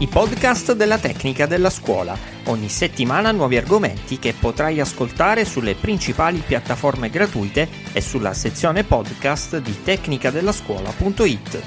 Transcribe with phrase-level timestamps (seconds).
[0.00, 2.16] i podcast della tecnica della scuola.
[2.44, 9.58] Ogni settimana nuovi argomenti che potrai ascoltare sulle principali piattaforme gratuite e sulla sezione podcast
[9.58, 11.62] di tecnicadellascuola.it.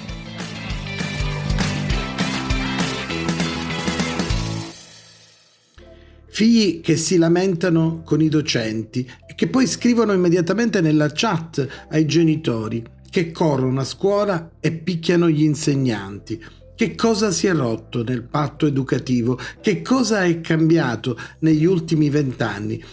[6.30, 12.06] Figli che si lamentano con i docenti e che poi scrivono immediatamente nella chat ai
[12.06, 16.42] genitori che corrono a scuola e picchiano gli insegnanti
[16.82, 19.38] che cosa si è rotto nel patto educativo?
[19.62, 22.84] Che cosa è cambiato negli ultimi vent'anni?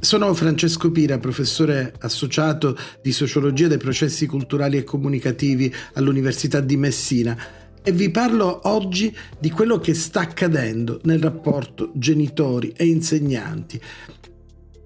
[0.00, 7.38] Sono Francesco Pira, professore associato di sociologia dei processi culturali e comunicativi all'Università di Messina
[7.84, 13.80] e vi parlo oggi di quello che sta accadendo nel rapporto genitori e insegnanti.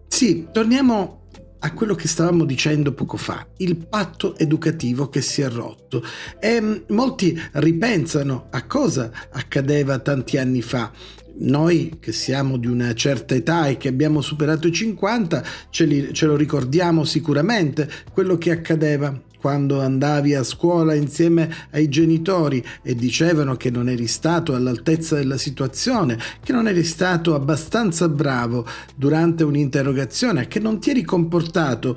[0.06, 1.26] Sì, torniamo
[1.66, 6.02] a quello che stavamo dicendo poco fa, il patto educativo che si è rotto.
[6.38, 10.93] E mm, molti ripensano a cosa accadeva tanti anni fa.
[11.38, 16.15] Noi che siamo di una certa età e che abbiamo superato i 50 ce, li,
[16.15, 22.97] ce lo ricordiamo sicuramente quello che accadeva quando andavi a scuola insieme ai genitori e
[22.97, 29.45] dicevano che non eri stato all'altezza della situazione, che non eri stato abbastanza bravo durante
[29.45, 31.97] un'interrogazione, che non ti eri comportato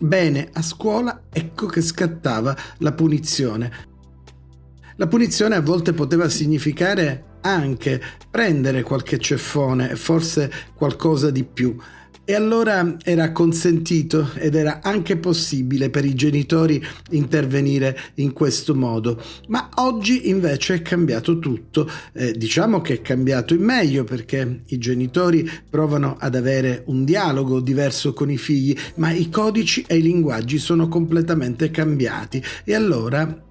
[0.00, 3.70] bene a scuola, ecco che scattava la punizione.
[4.96, 11.76] La punizione a volte poteva significare anche prendere qualche ceffone, forse qualcosa di più.
[12.30, 16.78] E allora era consentito ed era anche possibile per i genitori
[17.12, 19.18] intervenire in questo modo.
[19.46, 21.90] Ma oggi invece è cambiato tutto.
[22.12, 27.60] Eh, diciamo che è cambiato in meglio perché i genitori provano ad avere un dialogo
[27.60, 32.44] diverso con i figli, ma i codici e i linguaggi sono completamente cambiati.
[32.62, 33.46] E allora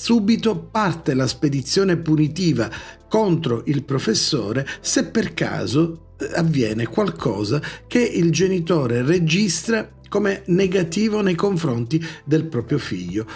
[0.00, 2.70] subito parte la spedizione punitiva
[3.06, 11.34] contro il professore se per caso avviene qualcosa che il genitore registra come negativo nei
[11.34, 13.26] confronti del proprio figlio.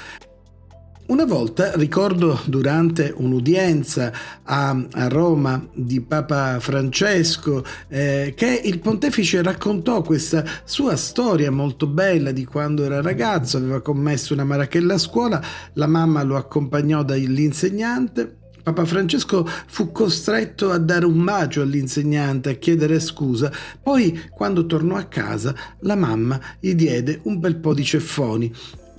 [1.07, 4.11] Una volta ricordo durante un'udienza
[4.43, 11.87] a, a Roma di Papa Francesco eh, che il pontefice raccontò questa sua storia molto
[11.87, 15.43] bella di quando era ragazzo, aveva commesso una marachella a scuola,
[15.75, 22.55] la mamma lo accompagnò dall'insegnante Papa Francesco fu costretto a dare un bacio all'insegnante, a
[22.55, 23.53] chiedere scusa.
[23.83, 28.51] Poi, quando tornò a casa, la mamma gli diede un bel po' di ceffoni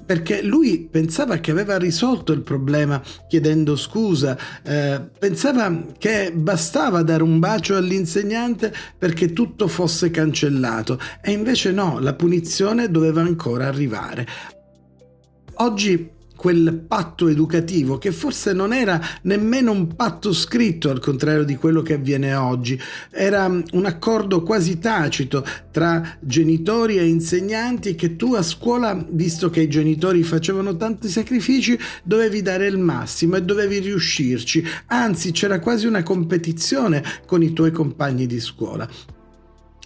[0.05, 7.23] perché lui pensava che aveva risolto il problema chiedendo scusa, eh, pensava che bastava dare
[7.23, 14.27] un bacio all'insegnante perché tutto fosse cancellato e invece no, la punizione doveva ancora arrivare.
[15.55, 21.55] Oggi quel patto educativo che forse non era nemmeno un patto scritto al contrario di
[21.55, 22.79] quello che avviene oggi,
[23.09, 29.61] era un accordo quasi tacito tra genitori e insegnanti che tu a scuola, visto che
[29.61, 35.87] i genitori facevano tanti sacrifici, dovevi dare il massimo e dovevi riuscirci, anzi c'era quasi
[35.87, 38.87] una competizione con i tuoi compagni di scuola.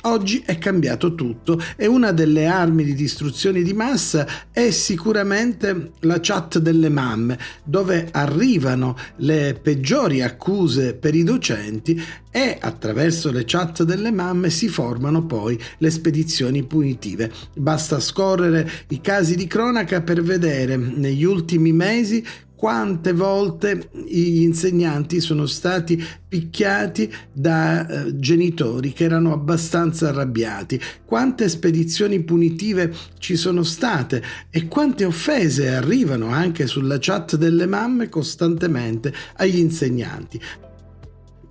[0.04, 6.20] Oggi è cambiato tutto e una delle armi di distruzione di massa è sicuramente la
[6.22, 12.02] chat delle mamme, dove arrivano le peggiori accuse per i docenti
[12.32, 17.30] e attraverso le chat delle mamme si formano poi le spedizioni punitive.
[17.56, 22.26] Basta scorrere i casi di cronaca per vedere negli ultimi mesi
[22.60, 31.48] quante volte gli insegnanti sono stati picchiati da eh, genitori che erano abbastanza arrabbiati, quante
[31.48, 39.14] spedizioni punitive ci sono state e quante offese arrivano anche sulla chat delle mamme costantemente
[39.38, 40.42] agli insegnanti.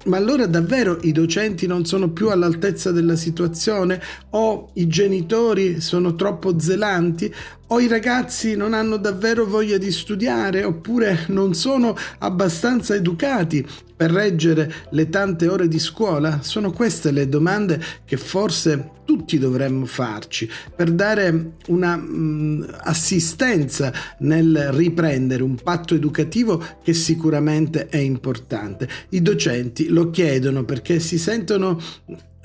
[0.07, 4.01] Ma allora davvero i docenti non sono più all'altezza della situazione?
[4.31, 7.33] O i genitori sono troppo zelanti?
[7.67, 10.65] O i ragazzi non hanno davvero voglia di studiare?
[10.65, 13.67] Oppure non sono abbastanza educati
[13.99, 16.39] per reggere le tante ore di scuola?
[16.43, 23.93] Sono queste le domande che forse tutti dovremmo farci per dare una mh, mm, assistenza
[24.19, 28.89] nel riprendere un patto educativo che sicuramente è importante.
[29.09, 31.81] I docenti lo chiedono perché si sentono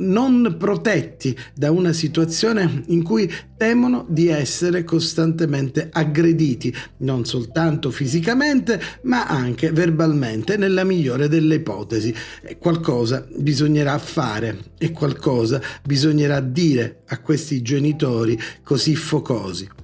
[0.03, 8.79] non protetti da una situazione in cui temono di essere costantemente aggrediti, non soltanto fisicamente,
[9.03, 12.13] ma anche verbalmente, nella migliore delle ipotesi.
[12.59, 19.82] Qualcosa bisognerà fare e qualcosa bisognerà dire a questi genitori così focosi.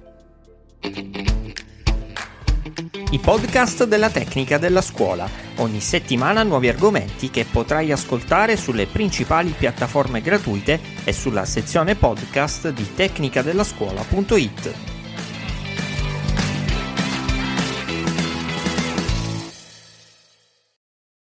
[3.10, 5.28] I podcast della tecnica della scuola.
[5.56, 12.70] Ogni settimana nuovi argomenti che potrai ascoltare sulle principali piattaforme gratuite e sulla sezione podcast
[12.70, 14.99] di tecnicadellascuola.it.